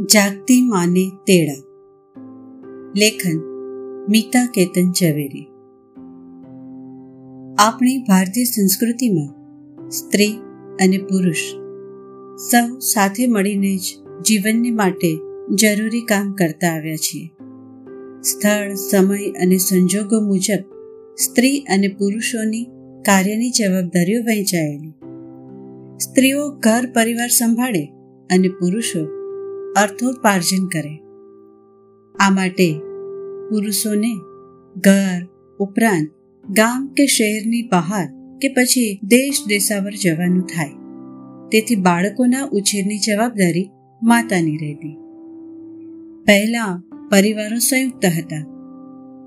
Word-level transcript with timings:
જાગતી 0.00 0.60
માને 0.60 1.10
તેડા. 1.26 1.64
લેખન 2.96 3.38
મીતા 4.10 4.46
કેતન 4.54 4.92
ઝવેરી. 4.92 5.46
આપણી 7.58 7.98
ભારતીય 7.98 8.44
સંસ્કૃતિમાં 8.44 9.34
સ્ત્રી 9.90 10.32
અને 10.80 10.98
પુરુષ 10.98 11.36
સૌ 12.50 12.78
સાથે 12.78 13.26
મળીને 13.26 13.76
જ 13.76 13.96
જીવનને 14.26 14.70
માટે 14.70 15.18
જરૂરી 15.54 16.00
કામ 16.00 16.32
કરતા 16.32 16.68
આવ્યા 16.68 16.96
છીએ. 16.96 17.28
સ્થળ, 18.22 18.74
સમય 18.74 19.30
અને 19.30 19.56
સંજોગો 19.56 20.20
મુજબ 20.20 20.64
સ્ત્રી 21.16 21.58
અને 21.58 21.88
પુરુષોની 21.88 22.64
કાર્યની 23.04 23.50
જવાબદારીઓ 23.50 24.20
વહેંચાયેલી. 24.20 24.92
સ્ત્રીઓ 25.98 26.48
ઘર, 26.50 26.86
પરિવાર 26.94 27.28
સંભાળે 27.28 27.84
અને 28.30 28.48
પુરુષો 28.48 29.23
અર્થોપાર્જન 29.76 30.66
કરે. 30.66 30.96
આ 32.20 32.30
માટે 32.30 32.72
પુરુષોને 33.50 34.12
ઘર 34.76 35.26
ઉપરાંત 35.58 36.08
ગામ 36.50 36.86
કે 36.86 37.06
શહેરની 37.06 37.62
બહાર 37.62 38.06
કે 38.38 38.48
પછી 38.48 39.00
દેશ 39.02 39.44
દેશાવર 39.48 39.90
જવાનું 39.90 40.42
થાય. 40.42 40.70
તેથી 41.52 41.76
બાળકોના 41.76 42.44
ઉછેરની 42.44 42.98
જવાબદારી 42.98 43.70
માતાની 44.02 44.56
રહેતી. 44.56 44.96
પહેલા 46.24 46.82
પરિવારો 47.10 47.58
સંયુક્ત 47.58 48.04
હતા. 48.04 48.46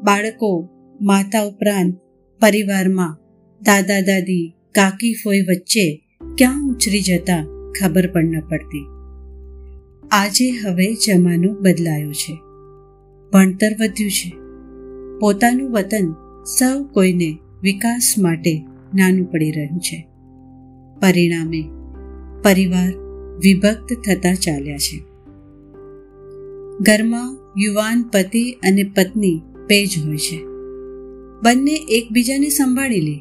બાળકો 0.03 0.69
માતા 1.01 1.41
ઉપરાંત 1.43 1.93
પરિવારમાં 2.41 3.17
દાદા, 3.61 4.01
દાદી, 4.01 4.53
કાકી, 4.75 5.13
ફોઈ 5.13 5.41
વચ્ચે 5.41 6.05
ક્યાં 6.37 6.67
ઉછરી 6.67 7.01
જતા 7.01 7.45
ખબર 7.79 8.11
પણ 8.11 8.23
ન 8.23 8.39
પડતી. 8.39 8.96
આજે 10.11 10.49
હવે 10.49 10.93
જમાનો 10.93 11.53
બદલાયો 11.53 12.11
છે. 12.11 12.33
ભણતર 13.33 13.67
વધ્યું 13.81 14.11
છે. 14.11 14.33
પોતાનું 15.19 15.71
વતન 15.71 16.15
સૌ 16.43 16.83
કોઈને 16.83 17.37
વિકાસ 17.61 18.15
માટે 18.17 18.65
નાનું 18.95 19.31
પડી 19.31 19.51
રહ્યું 19.51 19.79
છે. 19.79 20.07
પરિણામે 21.01 21.69
પરિવાર 22.43 22.93
વિભક્ત 23.37 23.93
થતા 23.93 24.33
ચાલ્યા 24.33 24.77
છે. 24.77 24.99
ઘરમાં 26.81 27.37
યુવાન 27.57 28.03
પતિ 28.03 28.51
અને 28.51 28.83
પત્ની 28.83 29.41
પેજ 29.67 29.89
હોય 30.05 30.17
છે. 30.17 30.37
બંને 31.43 31.85
એકબીજાને 31.89 32.49
સંભાળી 32.49 33.01
લે. 33.01 33.19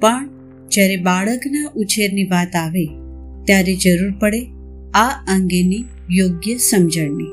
પણ 0.00 0.28
જ્યારે 0.68 0.96
બાળકના 0.96 1.70
ઉછેરની 1.76 2.24
વાત 2.24 2.56
આવે, 2.56 2.86
ત્યારે 3.44 3.76
જરૂર 3.76 4.12
પડે 4.20 4.40
આ 4.94 5.08
અંગેની 5.08 5.84
યોગ્ય 6.10 6.56
સમજણની. 6.56 7.30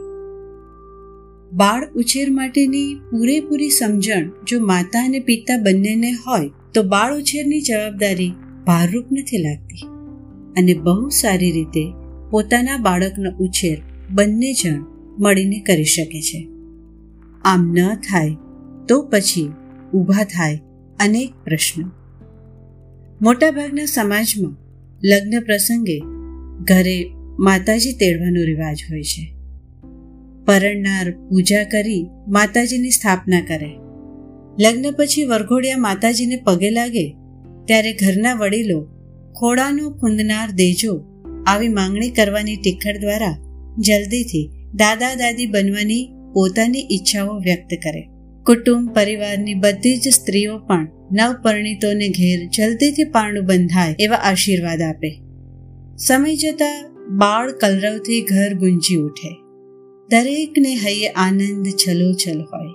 બાળ 1.53 1.93
ઉછેર 1.95 2.29
માટેની 2.29 2.95
પૂરેપૂરી 2.95 3.69
સમજણ 3.69 4.31
જો 4.47 4.59
માતા 4.59 5.05
અને 5.05 5.19
પિતા 5.19 5.57
બંનેને 5.57 6.11
હોય, 6.11 6.51
તો 6.73 6.83
બાળ 6.83 7.17
ઉછેરની 7.17 7.61
જવાબદારી 7.61 8.31
ભારરૂપ 8.65 9.05
નથી 9.11 9.37
લાગતી. 9.37 9.87
અને 10.57 10.73
બહુ 10.73 11.09
સારી 11.09 11.51
રીતે 11.51 11.93
પોતાના 12.31 12.77
બાળકનો 12.77 13.31
ઉછેર 13.37 13.81
બંને 14.11 14.53
જણ 14.53 14.85
મળીને 15.19 15.59
કરી 15.59 15.83
શકે 15.83 16.21
છે. 16.21 16.47
આમ 17.43 17.73
ન 17.73 17.95
થાય, 17.95 18.35
તો 18.87 19.01
પછી 19.01 19.51
ઊભા 19.93 20.23
થાય 20.23 20.61
અનેક 20.99 21.33
પ્રશ્નો. 21.43 21.91
મોટાભાગના 23.21 23.85
સમાજમાં 23.85 24.55
લગ્ન 25.03 25.39
પ્રસંગે 25.39 25.99
ઘરે 26.63 27.11
માતાજી 27.41 27.93
તેડવાનો 27.93 28.41
રિવાજ 28.41 28.77
હોય 28.91 29.03
છે. 29.03 29.33
પરણનાર 30.45 31.11
પૂજા 31.11 31.63
કરી 31.63 32.07
માતાજીની 32.27 32.89
સ્થાપના 32.89 33.41
કરે. 33.41 33.69
લગ્ન 34.59 34.91
પછી 34.91 35.25
વરઘોડિયા 35.25 35.77
માતાજીને 35.77 36.41
પગે 36.43 36.69
લાગે 36.69 37.15
ત્યારે 37.65 37.93
ઘરના 37.93 38.33
વડીલો 38.33 38.87
ખોડાનો 39.39 39.89
ખૂંદનાર 39.89 40.51
દેજો 40.51 41.05
આવી 41.47 41.67
માંગણી 41.67 42.09
કરવાની 42.09 42.55
ટિખર 42.55 42.97
દ્વારા 42.97 43.37
જલ્દીથી 43.79 44.49
દાદા 44.73 45.15
દાદી 45.15 45.45
બનવાની 45.45 46.09
પોતાની 46.33 46.79
ઈચ્છાઓ 46.79 47.39
વ્યક્ત 47.39 47.69
કરે. 47.83 48.09
કુટુંબ 48.45 48.95
પરિવારની 48.95 49.53
બધી 49.53 49.97
જ 49.97 50.07
સ્ત્રીઓ 50.07 50.57
પણ 50.57 50.87
નવપરિણીતોને 51.11 52.09
ઘેર 52.09 52.49
જલ્દીથી 52.57 53.03
પારણું 53.03 53.45
બંધાય 53.45 53.95
એવા 53.99 54.15
આશીર્વાદ 54.15 54.81
આપે. 54.81 55.21
સમય 55.97 56.35
જતાં 56.35 56.90
બાળ 57.17 57.51
કલરવથી 57.51 58.21
ઘર 58.21 58.53
ગુંજી 58.53 58.95
ઉઠે. 58.95 59.29
દરેકને 60.09 60.75
હૈયે 60.75 61.07
આનંદ 61.07 61.65
છલોછલ 61.65 62.41
હોય. 62.41 62.69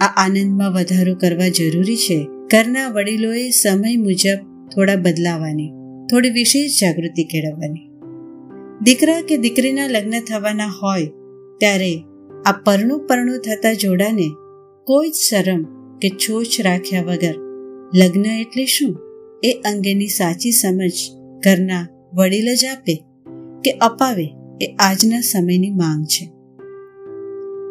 આ 0.00 0.06
આનંદમાં 0.16 0.72
વધારો 0.72 1.14
કરવા 1.14 1.48
જરૂરી 1.48 1.96
છે. 1.96 2.28
ઘરના 2.50 2.88
વડીલોએ 2.88 3.50
સમય 3.50 3.96
મુજબ 3.96 4.68
થોડા 4.68 4.96
બદલાવાની, 4.96 5.70
થોડી 6.10 6.30
વિશેષ 6.30 6.80
જાગૃતિ 6.80 7.24
કેળવવાની. 7.24 7.88
દીકરા 8.82 9.20
કે 9.20 9.36
દીકરીના 9.36 9.86
લગ્ન 9.86 10.20
થવાના 10.20 10.66
હોય, 10.82 11.06
ત્યારે 11.60 12.02
આ 12.46 12.52
પરણું 12.52 13.06
પરણું 13.06 13.38
થતા 13.38 13.72
જોડાને 13.72 14.28
કોઈ 14.84 15.10
જ 15.10 15.14
શરમ 15.14 15.62
કે 15.98 16.08
છોછ 16.08 16.60
રાખ્યા 16.60 17.02
વગર 17.02 17.34
લગ્ન 17.94 18.26
એટલે 18.26 18.64
શું? 18.66 18.98
એ 19.42 19.52
અંગેની 19.52 20.06
સાચી 20.06 20.52
સમજ 20.52 20.92
ઘરના 21.44 21.88
વડીલ 22.14 22.54
જ 22.54 22.66
આપે. 22.66 23.04
કે 23.64 23.70
અપાવે 23.70 24.28
એ 24.60 24.76
આજના 24.78 25.20
સમયની 25.20 25.70
માંગ 25.70 26.04
છે. 26.04 26.30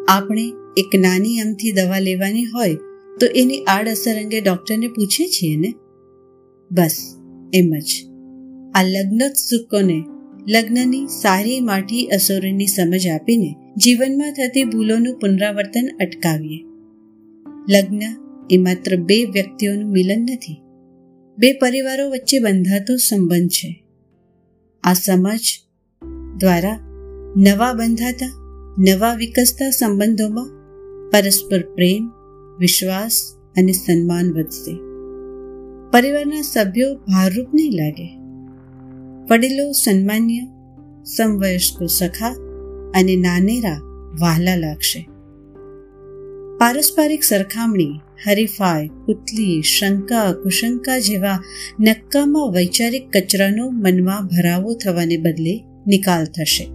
આપણે 0.08 0.52
એક 0.76 0.96
નાની 0.98 1.40
અમથી 1.40 1.72
દવા 1.72 1.98
લેવાની 1.98 2.44
હોય 2.44 2.74
તો 3.20 3.26
એની 3.26 3.64
આડઅસર 3.64 4.22
અંગે 4.22 4.40
ડૉક્ટરને 4.40 4.88
પૂછીએ 4.88 5.26
છીએ 5.26 5.56
ને? 5.56 5.74
બસ, 6.72 7.16
એમ 7.54 7.74
જ. 7.78 8.06
આ 8.74 8.82
સુકોને 9.32 10.04
લગ્નની 10.48 11.06
સારી 11.06 11.60
માઠી 11.60 12.06
અસરોની 12.06 12.66
સમજ 12.66 13.08
આપીને 13.08 13.54
જીવનમાં 13.76 14.32
થતી 14.32 14.64
ભૂલોનું 14.64 15.18
પુનરાવર્તન 15.18 15.88
અટકાવીએ. 16.00 16.60
લગ્ન 17.68 18.00
એ 18.50 18.58
માત્ર 18.58 18.96
બે 18.96 19.24
વ્યક્તિઓનું 19.24 19.90
મિલન 19.90 20.22
નથી, 20.22 20.60
બે 21.38 21.52
પરિવારો 21.52 22.10
વચ્ચે 22.10 22.38
બંધાતો 22.38 22.96
સંબંધ 22.96 23.48
છે. 23.48 23.84
આ 24.84 24.92
સમજ 24.92 25.38
દ્વારા 26.40 26.78
નવા 27.36 27.72
બંધાતા, 27.72 28.32
નવા 28.78 29.14
વિકસતા 29.14 29.70
સંબંધોમાં 29.70 30.48
પરસ્પર 31.10 31.62
પ્રેમ, 31.74 32.10
વિશ્વાસ 32.58 33.12
અને 33.56 33.72
સન્માન 33.72 34.32
વધશે. 34.32 34.72
પરિવારના 35.90 36.42
સભ્યો 36.42 36.94
ભારરૂપ 36.94 37.46
નહીં 37.54 37.72
લાગે. 37.72 38.16
વડીલો 39.30 39.72
સન્માન્ય, 39.72 40.40
સમવયસ્કો 41.04 41.86
સખા 41.86 42.28
અને 42.94 43.16
નાનેરા 43.16 43.80
વહાલા 44.20 44.56
લાગશે. 44.56 45.08
પારસ્પરિક 46.58 47.22
સરખામણી, 47.22 48.00
હરીફાઈ, 48.26 48.88
પુતલી, 48.88 49.62
શંકા, 49.62 50.32
કુશંકા 50.32 50.98
જેવા 50.98 51.42
નક્કામાં 51.80 52.52
વૈચારિક 52.52 53.08
કચરાનો 53.16 53.70
મનમાં 53.70 54.26
ભરાવો 54.26 54.74
થવાને 54.74 55.16
બદલે 55.16 55.64
નિકાલ 55.86 56.24
થશે. 56.24 56.68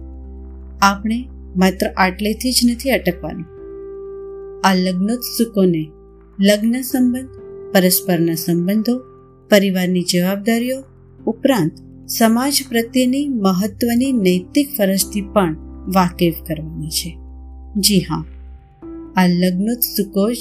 આપણે 0.82 1.28
માત્ર 1.56 1.86
આટલેથી 1.86 2.52
જ 2.52 2.70
નથી 2.70 2.90
અટકવાનું. 2.90 3.56
આ 4.64 4.74
લગ્નોત્સુકોને 4.74 5.86
લગ્ન 6.40 6.80
સંબંધ, 6.80 7.28
પરસ્પરના 7.74 8.34
સંબંધો, 8.34 8.98
પરિવારની 9.50 10.02
જવાબદારીઓ 10.02 10.82
ઉપરાંત 11.26 11.72
સમાજ 12.08 12.52
પ્રત્યેની 12.68 13.28
મહત્વની 13.28 14.12
નૈતિક 14.12 14.68
ફરજથી 14.78 15.20
પણ 15.20 15.56
વાકેફ 15.94 16.34
કરવાની 16.46 16.88
છે. 16.88 17.18
જી 17.76 18.00
હા, 18.00 18.24
આ 19.16 19.26
લગ્નોત્સુકો 19.26 20.32
જ 20.32 20.38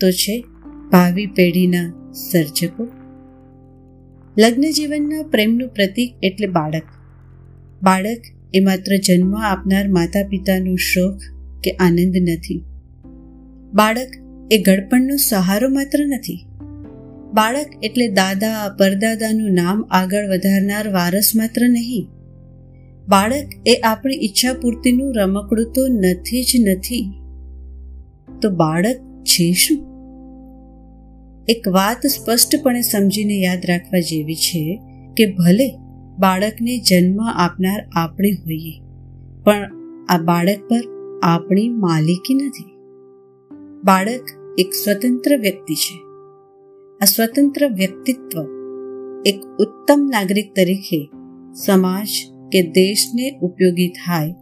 તો 0.00 0.10
છે 0.10 0.44
ભાવિ 0.92 1.26
પેઢીના 1.26 2.12
સર્જકો. 2.12 2.88
લગ્ન 4.38 4.62
જીવનના 4.62 5.22
પ્રેમનું 5.22 5.68
પ્રતીક 5.68 6.14
એટલે 6.22 6.46
બાળક. 6.46 6.82
બાળક 7.84 8.20
એ 8.54 8.60
માત્ર 8.60 8.96
જન્મ 8.96 9.34
આપનાર 9.34 9.88
માતા 9.88 10.28
પિતાનું 10.28 10.78
શોખ 10.78 11.18
કે 11.64 11.70
આનંદ 11.70 12.16
નથી. 12.16 12.64
બાળક 13.72 14.08
એ 14.50 14.58
ગળપણનો 14.58 15.16
સહારો 15.16 15.68
માત્ર 15.68 16.06
નથી. 16.06 16.46
બાળક 17.32 17.66
એટલે 17.82 18.08
દાદા, 18.08 18.76
પરદાદાનું 18.78 19.52
નામ 19.52 19.82
આગળ 19.90 20.28
વધારનાર 20.28 20.88
વારસ 20.88 21.32
માત્ર 21.36 21.68
નહીં. 21.68 22.08
બાળક 23.08 23.48
એ 23.66 23.80
આપણી 23.84 24.14
ઈચ્છા 24.14 24.52
પૂર્તિનું 24.52 25.14
રમકડું 25.14 25.72
તો 25.72 25.88
નથી 25.88 26.42
જ 26.42 26.68
નથી. 26.68 27.12
તો 28.42 28.50
બાળક 28.50 28.96
છે 29.22 29.52
શું? 29.52 29.78
એક 31.48 31.68
વાત 31.68 32.06
સ્પષ્ટપણે 32.06 32.80
સમજીને 32.80 33.34
યાદ 33.34 33.62
રાખવા 33.68 34.00
જેવી 34.00 34.34
છે 34.34 34.80
કે 35.16 35.26
ભલે 35.26 35.83
બાળકને 36.18 36.78
જન્મ 36.78 37.20
આપનાર 37.36 37.80
આપણે 37.96 38.30
હોઈએ. 38.30 38.74
પણ 39.44 39.70
આ 40.08 40.18
બાળક 40.18 40.58
પર 40.70 40.82
આપણી 41.22 41.68
માલિકી 41.68 42.34
નથી. 42.34 42.70
બાળક 43.84 44.26
એક 44.58 44.74
સ્વતંત્ર 44.74 45.36
વ્યક્તિ 45.36 45.74
છે. 45.74 45.96
આ 47.00 47.04
સ્વતંત્ર 47.04 47.68
વ્યક્તિત્વ 47.68 48.42
એક 49.26 49.40
ઉત્તમ 49.58 50.00
નાગરિક 50.12 50.54
તરીકે 50.56 51.00
સમાજ 51.66 52.08
કે 52.52 52.62
દેશને 52.70 53.38
ઉપયોગી 53.42 53.88
થાય, 53.88 54.34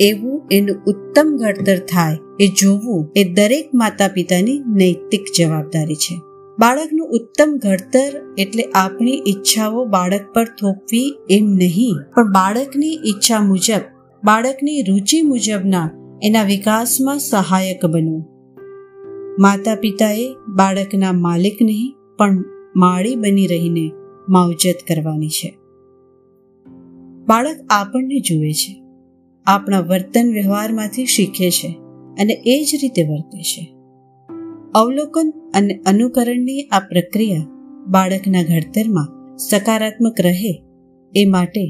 એવું 0.00 0.42
એનું 0.50 0.82
ઉત્તમ 0.86 1.36
ઘડતર 1.36 1.78
થાય 1.78 2.18
એ 2.40 2.48
જોવું 2.48 3.12
એ 3.16 3.24
દરેક 3.32 3.70
માતા 3.74 4.08
પિતાની 4.08 4.58
નૈતિક 4.66 5.24
જવાબદારી 5.38 5.94
છે. 5.94 6.16
બાળકનું 6.60 7.08
ઉત્તમ 7.08 7.52
ઘડતર 7.62 8.16
એટલે 8.38 8.62
આપણી 8.62 9.22
ઈચ્છાઓ 9.26 9.84
બાળક 9.84 10.24
પર 10.34 10.44
થોપવી 10.44 11.14
એમ 11.30 11.46
નહીં. 11.46 11.94
પણ 12.14 12.32
બાળકની 12.32 12.90
ઈચ્છા 13.06 13.40
મુજબ, 13.40 13.80
બાળકની 14.24 14.82
રુચિ 14.82 15.22
મુજબના 15.22 15.90
એના 16.22 16.42
વિકાસમાં 16.42 17.18
સહાયક 17.18 17.86
બનવું 17.86 18.26
માતા 19.38 19.74
પિતાએ 19.74 20.26
બાળકના 20.48 21.12
માલિક 21.12 21.58
નહીં, 21.62 21.94
પણ 22.18 22.44
માળી 22.76 23.16
બની 23.16 23.46
રહીને 23.46 23.90
માવજત 24.28 24.78
કરવાની 24.88 25.28
છે. 25.28 25.56
બાળક 27.26 27.56
આપણને 27.70 28.20
જુએ 28.20 28.52
છે, 28.52 28.78
આપણા 29.46 29.80
વર્તન 29.80 30.32
વ્યવહારમાંથી 30.32 31.06
શીખે 31.06 31.50
છે 31.50 31.76
અને 32.20 32.42
એ 32.46 32.64
જ 32.64 32.80
રીતે 32.82 33.02
વર્તે 33.02 33.42
છે. 33.42 33.79
અવલોકન 34.74 35.32
અને 35.54 35.74
અનુકરણની 35.86 36.62
આ 36.62 36.80
પ્રક્રિયા 36.80 37.46
બાળકના 37.86 38.42
ઘડતરમાં 38.42 39.08
સકારાત્મક 39.36 40.20
રહે 40.20 40.62
એ 41.16 41.24
માટે 41.24 41.64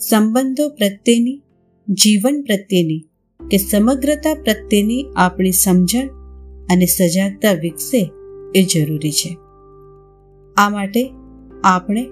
સંબંધો 0.00 0.68
પ્રત્યેની, 0.68 1.42
જીવન 1.88 2.42
પ્રત્યેની 2.42 3.00
કે 3.50 3.56
સમગ્રતા 3.56 4.34
પ્રત્યેની 4.34 5.04
આપણી 5.16 5.52
સમજણ 5.52 6.08
અને 6.70 6.86
સજાગતા 6.86 7.52
વિકસે 7.52 8.10
એ 8.54 8.62
જરૂરી 8.62 9.12
છે. 9.12 9.36
આ 10.56 10.68
માટે 10.70 11.10
આપણે 11.64 12.04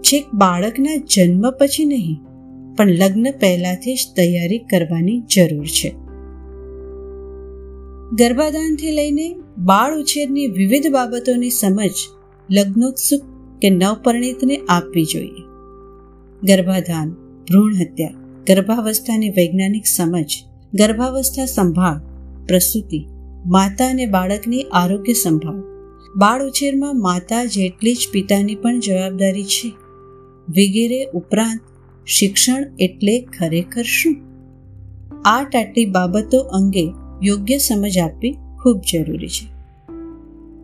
છેક 0.00 0.24
બાળકના 0.34 0.96
જન્મ 0.96 1.50
પછી 1.50 1.84
નહીં, 1.84 2.16
પણ 2.76 2.90
લગ્ન 2.90 3.30
પહેલાંથી 3.40 3.94
જ 3.94 4.16
તૈયારી 4.16 4.58
કરવાની 4.58 5.20
જરૂર 5.20 5.66
છે. 5.66 6.03
ગર્ભાધાનથી 8.18 8.90
લઈને 8.90 9.36
બાળ 9.58 9.98
ઉછેરની 9.98 10.46
વિવિધ 10.46 10.92
બાબતોની 10.92 11.50
સમજ, 11.50 11.90
લગ્નોત્સુક 12.50 13.20
કે 13.60 13.70
નવપરિણીતને 13.70 14.56
આપવી 14.68 15.04
જોઈએ. 15.04 15.42
ગર્ભાધાન 16.42 17.10
ભ્રૂણ 17.48 17.74
હત્યા 17.74 18.10
ગર્ભાવસ્થાની 18.48 19.30
વૈજ્ઞાનિક 19.30 19.86
સમજ, 19.86 20.44
ગર્ભાવસ્થા 20.74 21.44
સંભાળ, 21.44 22.00
પ્રસૂતિ, 22.46 23.06
માતા 23.46 23.90
અને 23.90 24.06
બાળકની 24.06 24.62
આરોગ્ય 24.62 25.12
સંભાળ. 25.12 25.62
બાળ 26.16 26.46
ઉછેરમાં 26.46 27.00
માતા 27.00 27.44
જેટલી 27.44 27.92
જ 27.92 28.08
પિતાની 28.12 28.54
પણ 28.54 28.80
જવાબદારી 28.80 29.44
છે. 29.44 29.68
વગેરે 30.48 31.10
ઉપરાંત 31.14 31.60
શિક્ષણ 32.06 32.76
એટલે 32.78 33.20
ખરેખર 33.38 33.82
શું? 33.82 34.16
આ 35.22 35.42
આટલી 35.42 35.86
બાબતો 35.86 36.38
અંગે 36.38 36.92
યોગ્ય 37.22 37.58
સમજ 37.58 37.98
આપવી 37.98 38.36
ખૂબ 38.62 38.80
જરૂરી 38.92 39.28
છે. 39.28 39.54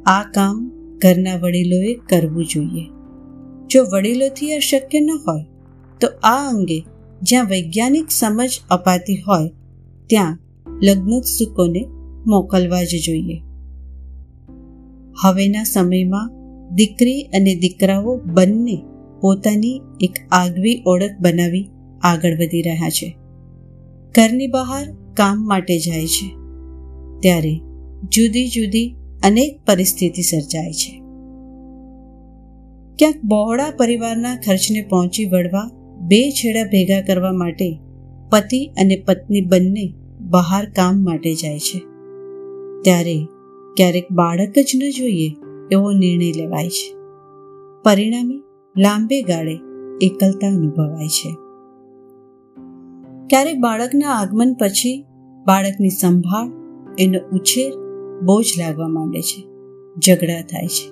આ 0.07 0.23
કામ 0.23 0.71
ઘરના 0.99 1.37
વડીલોએ 1.37 1.95
કરવું 1.95 2.47
જોઈએ. 2.47 2.87
જો 3.67 3.85
વડીલોથી 3.93 4.55
આ 4.55 4.59
શક્ય 4.59 5.01
ન 5.01 5.11
હોય, 5.11 5.45
તો 6.01 6.09
આ 6.23 6.49
અંગે 6.49 6.85
જ્યાં 7.23 7.47
વૈજ્ઞાનિક 7.47 8.11
સમજ 8.11 8.61
અપાતી 8.71 9.23
હોય, 9.29 9.49
ત્યાં 10.07 10.39
લગ્નોત્સુકોને 10.83 11.87
મોકલવા 12.27 12.85
જ 12.85 12.89
જોઈએ. 13.07 13.43
હવેના 15.23 15.65
સમયમાં 15.65 16.31
દીકરી 16.75 17.23
અને 17.23 17.55
દીકરાઓ 17.55 18.17
બંને 18.17 18.83
પોતાની 19.21 19.81
એક 20.01 20.13
આગવી 20.33 20.83
ઓળખ 20.87 21.11
બનાવી 21.21 21.71
આગળ 22.03 22.35
વધી 22.35 22.63
રહ્યા 22.63 22.91
છે. 22.91 23.17
ઘરની 24.15 24.47
બહાર 24.47 24.87
કામ 25.15 25.47
માટે 25.47 25.79
જાય 25.79 26.07
છે. 26.07 26.40
ત્યારે 27.21 27.61
જુદી 28.09 28.49
જુદી 28.49 28.97
અનેક 29.25 29.61
પરિસ્થિતિ 29.67 30.23
સર્જાય 30.23 30.73
છે. 30.73 31.01
ક્યાંક 32.99 33.15
બહોળા 33.25 33.73
પરિવારના 33.79 34.37
ખર્ચને 34.37 34.87
પહોંચી 34.91 35.25
વળવા 35.25 35.71
બે 36.01 36.31
છેડા 36.31 36.65
ભેગા 36.65 37.01
કરવા 37.01 37.33
માટે 37.33 37.79
પતિ 38.31 38.67
અને 38.67 39.03
પત્ની 39.07 39.41
બંને 39.41 39.95
બહાર 40.21 40.65
કામ 40.65 41.05
માટે 41.05 41.35
જાય 41.35 41.59
છે. 41.59 41.79
ત્યારે 42.83 43.25
ક્યારેક 43.77 44.13
બાળક 44.13 44.59
જ 44.59 44.73
ન 44.77 44.91
જોઈએ 44.91 45.37
એવો 45.73 45.93
નિર્ણય 45.93 46.33
લેવાય 46.33 46.69
છે. 46.69 46.95
પરિણામે 47.85 48.43
લાંબે 48.77 49.23
ગાળે 49.23 49.59
એકલતા 50.01 50.47
અનુભવાય 50.47 51.09
છે. 51.09 51.35
ક્યારેક 53.27 53.59
બાળકના 53.59 54.09
આગમન 54.09 54.55
પછી 54.55 55.05
બાળકની 55.47 55.91
સંભાળ 55.91 56.60
એનો 57.01 57.19
ઉછેર 57.33 57.73
બોજ 58.23 58.45
લાગવા 58.59 58.89
માંડે 58.89 59.21
છે. 59.21 59.49
ઝઘડા 59.99 60.41
થાય 60.41 60.67
છે. 60.67 60.91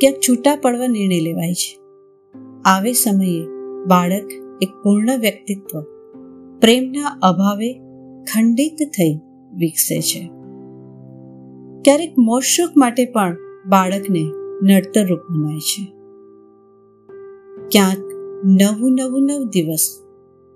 ક્યાંક 0.00 0.16
છૂટા 0.28 0.56
પડવા 0.56 0.86
નિર્ણય 0.86 1.20
લેવાય 1.20 1.54
છે. 1.54 1.80
આવે 2.64 2.92
સમયે 2.92 3.46
બાળક 3.86 4.30
એક 4.62 4.68
પૂર્ણ 4.84 5.18
વ્યક્તિત્વ, 5.18 5.80
પ્રેમના 6.60 7.18
અભાવે 7.22 7.72
ખંડિત 8.24 8.76
થઈ 8.88 9.20
વિકસે 9.54 10.00
છે. 10.00 10.30
ક્યારેક 11.84 12.18
મોશોક 12.18 12.76
માટે 12.76 13.04
પણ 13.04 13.36
બાળકને 13.66 14.24
નડતર 14.62 15.06
રૂપ 15.06 15.18
મનાય 15.30 15.58
છે. 15.58 15.92
ક્યાંક 17.70 17.98
નવું 18.44 18.92
નવું 18.92 19.22
નવ 19.22 19.44
દિવસ, 19.44 20.00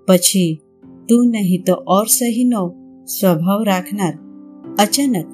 પછી 0.07 0.61
તું 1.09 1.27
નહીં 1.27 1.63
તો 1.63 1.73
ઓર 1.73 2.05
સહીનો 2.05 2.73
સ્વભાવ 3.05 3.63
રાખનાર 3.63 4.28
અચાનક 4.77 5.25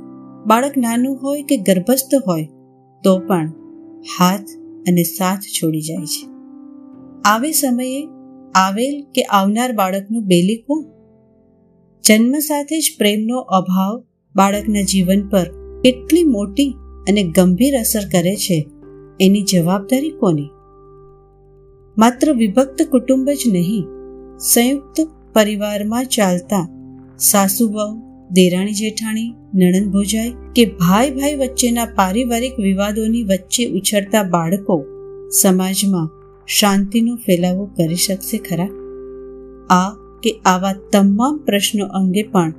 બાળક 0.45 0.77
નાનું 0.77 1.17
હોય 1.23 1.43
કે 1.43 1.57
ગર્ભસ્થ 1.57 2.15
હોય, 2.27 2.47
તો 3.03 3.19
પણ 3.19 3.51
હાથ 4.19 4.45
અને 4.87 5.03
સાથ 5.03 5.39
છોડી 5.39 5.81
જાય 5.81 6.05
છે. 6.05 6.27
આવે 7.25 7.51
સમયે 7.51 8.07
આવેલ 8.55 9.05
કે 9.15 9.21
આવનાર 9.21 9.71
બાળકનું 9.71 10.25
બેલી 10.25 10.55
કોણ? 10.55 10.83
જન્મ 12.03 12.39
સાથે 12.39 12.79
જ 12.79 12.95
પ્રેમનો 12.97 13.37
અભાવ 13.37 14.03
બાળકના 14.35 14.81
જીવન 14.81 15.27
પર 15.27 15.43
કેટલી 15.83 16.23
મોટી 16.23 16.75
અને 17.09 17.23
ગંભીર 17.23 17.79
અસર 17.79 18.01
કરે 18.11 18.35
છે, 18.35 18.69
એની 19.19 19.41
જવાબદારી 19.41 20.09
કોની? 20.09 20.49
માત્ર 21.97 22.33
વિભક્ત 22.33 22.81
કુટુંબ 22.91 23.29
જ 23.29 23.43
નહીં, 23.47 23.85
સંયુક્ત 24.37 25.07
પરિવારમાં 25.33 26.05
ચાલતા 26.05 26.69
સાસુ 27.19 27.67
વહુ 27.69 28.04
દેરાણી 28.31 28.73
જેઠાણી, 28.73 29.33
નણંદ 29.55 29.91
ભોજાઈ 29.91 30.33
કે 30.55 30.65
ભાઈ 30.65 31.11
ભાઈ 31.11 31.35
વચ્ચેના 31.35 31.85
પારિવારિક 31.85 32.53
વિવાદોની 32.59 33.23
વચ્ચે 33.23 33.65
ઉછળતા 33.65 34.23
બાળકો 34.23 34.85
સમાજમાં 35.41 36.09
શાંતિનો 36.47 37.15
ફેલાવો 37.15 37.65
કરી 37.65 37.95
શકશે 37.95 38.37
ખરા? 38.37 38.67
આ 39.69 39.91
કે 40.23 40.31
આવા 40.45 40.73
તમામ 40.91 41.37
પ્રશ્નો 41.37 41.85
અંગે 41.85 42.23
પણ 42.23 42.53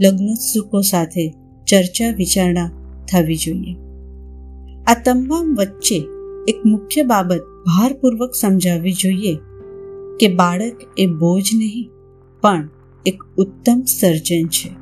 લગ્નોત્સુકો 0.00 0.80
સાથે 0.80 1.30
ચર્ચા 1.66 2.10
વિચારણા 2.10 2.70
થવી 3.12 3.36
જોઈએ. 3.36 3.76
આ 4.86 4.94
તમામ 5.04 5.54
વચ્ચે 5.54 5.98
એક 6.48 6.66
મુખ્ય 6.66 7.02
બાબત 7.02 7.40
ભારપૂર્વક 7.40 8.30
સમજાવવી 8.34 8.92
જોઈએ 8.92 9.34
કે 10.20 10.34
બાળક 10.34 10.74
એ 10.98 11.06
બોજ 11.06 11.42
નહીં, 11.54 11.90
પણ 12.42 12.68
એક 13.06 13.22
ઉત્તમ 13.38 13.82
સર્જન 14.00 14.46
છે. 14.46 14.81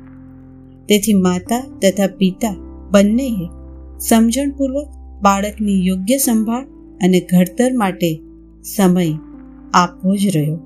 તેથી 0.91 1.13
માતા 1.13 1.79
તથા 1.81 2.07
પિતા 2.07 2.55
બંનેએ 2.91 3.49
સમજણપૂર્વક 3.99 4.87
બાળકની 5.21 5.85
યોગ્ય 5.85 6.17
સંભાળ 6.17 6.65
અને 7.03 7.19
ઘડતર 7.19 7.73
માટે 7.73 8.21
સમય 8.75 9.13
આપવો 9.73 10.15
જ 10.15 10.37
રહ્યો. 10.37 10.59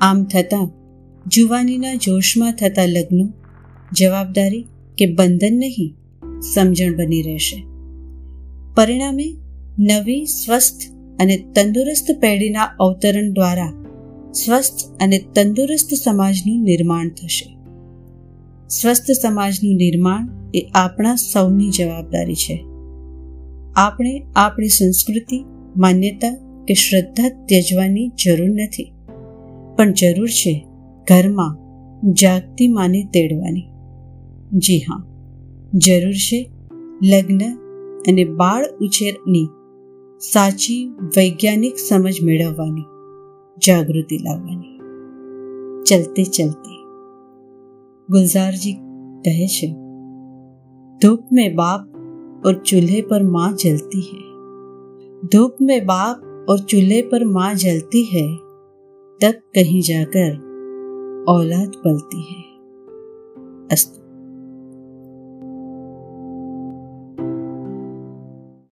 આમ 0.00 0.24
થતાં 0.24 0.70
જુવાનીના 1.26 1.94
જોશમાં 1.94 2.52
થતા 2.52 2.86
લગ્નો, 2.86 3.32
જવાબદારી 3.92 4.66
કે 4.98 5.14
બંધન 5.14 5.56
નહીં, 5.58 5.94
સમજણ 6.40 6.96
બની 6.96 7.22
રહેશે. 7.22 7.66
પરિણામે 8.74 9.36
નવી, 9.78 10.26
સ્વસ્થ 10.26 10.94
અને 11.20 11.36
તંદુરસ્ત 11.36 12.20
પેઢીના 12.20 12.64
અવતરણ 12.80 13.32
દ્વારા 13.32 13.72
સ્વસ્થ 14.32 15.02
અને 15.02 15.18
તંદુરસ્ત 15.34 15.94
સમાજનું 15.94 16.62
નિર્માણ 16.62 17.08
થશે. 17.08 17.57
સ્વસ્થ 18.68 19.10
સમાજનું 19.22 19.76
નિર્માણ 19.76 20.50
એ 20.54 20.70
આપણા 20.74 21.14
સૌની 21.14 21.70
જવાબદારી 21.70 22.34
છે. 22.34 22.64
આપણે 23.76 24.26
આપણી 24.36 24.68
સંસ્કૃતિ, 24.68 25.44
માન્યતા 25.76 26.36
કે 26.68 26.74
શ્રદ્ધા 26.74 27.28
ત્યજવાની 27.28 28.08
જરૂર 28.08 28.48
નથી. 28.48 28.92
પણ 29.76 29.92
જરૂર 29.92 30.28
છે 30.28 30.66
ઘરમાં 31.08 31.58
જાગતી 32.12 32.68
માને 32.68 33.04
તેડવાની. 33.14 33.64
જી 34.52 34.78
હા, 34.78 35.04
જરૂર 35.74 36.12
છે 36.12 36.50
લગ્ન 37.02 37.56
અને 38.08 38.24
બાળ 38.24 38.64
ઉછેરની 38.80 39.48
સાચી 40.20 40.88
વૈજ્ઞાનિક 41.16 41.76
સમજ 41.88 42.14
મેળવવાની, 42.22 42.82
જાગૃતિ 43.66 44.18
લાવવાની. 44.18 44.78
ચલતે 45.84 46.24
ચલતે 46.24 46.77
गुलजार 48.10 48.52
जी 48.52 48.76
कहे 49.26 49.46
धूप 51.02 51.28
में 51.32 51.54
बाप 51.54 51.92
और 52.46 52.54
चूल्हे 52.54 53.02
पर 53.02 53.22
माँ 53.22 53.52
जलती 53.52 54.00
है। 54.00 54.22
धूप 55.28 55.56
में 55.62 55.86
बाप 55.86 56.46
और 56.50 56.58
चूल्हे 56.58 57.02
पर 57.02 57.24
माँ 57.24 57.54
जलती 57.54 58.04
है, 58.04 58.36
तब 59.22 59.40
कहीं 59.54 59.80
जाकर 59.80 60.32
औलाद 61.28 61.72
पलती 61.84 62.20
है। 62.22 62.42
अस्त 63.72 63.97